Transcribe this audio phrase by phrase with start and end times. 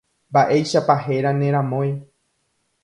[0.31, 1.91] Mba'éichapa héra ne ramói.